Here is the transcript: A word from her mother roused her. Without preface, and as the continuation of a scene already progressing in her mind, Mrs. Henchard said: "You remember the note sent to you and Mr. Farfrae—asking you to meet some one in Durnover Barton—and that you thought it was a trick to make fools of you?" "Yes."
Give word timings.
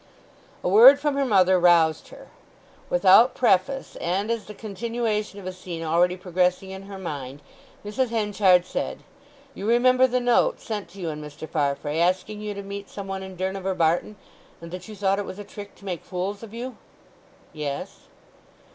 A 0.63 0.67
word 0.67 0.99
from 0.99 1.13
her 1.15 1.25
mother 1.25 1.59
roused 1.59 2.07
her. 2.07 2.29
Without 2.89 3.35
preface, 3.35 3.95
and 4.01 4.31
as 4.31 4.45
the 4.45 4.55
continuation 4.55 5.39
of 5.39 5.45
a 5.45 5.53
scene 5.53 5.83
already 5.83 6.17
progressing 6.17 6.71
in 6.71 6.87
her 6.89 6.97
mind, 6.97 7.39
Mrs. 7.85 8.09
Henchard 8.09 8.65
said: 8.65 9.03
"You 9.53 9.67
remember 9.69 10.07
the 10.07 10.19
note 10.19 10.59
sent 10.59 10.89
to 10.89 10.99
you 10.99 11.09
and 11.09 11.23
Mr. 11.23 11.47
Farfrae—asking 11.47 12.41
you 12.41 12.55
to 12.55 12.63
meet 12.63 12.89
some 12.89 13.05
one 13.05 13.21
in 13.21 13.35
Durnover 13.37 13.75
Barton—and 13.77 14.71
that 14.71 14.87
you 14.87 14.95
thought 14.95 15.19
it 15.19 15.25
was 15.25 15.37
a 15.37 15.43
trick 15.43 15.75
to 15.75 15.85
make 15.85 16.03
fools 16.03 16.41
of 16.41 16.51
you?" 16.51 16.77
"Yes." 17.53 18.07